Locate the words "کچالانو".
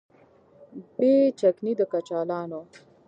1.91-2.61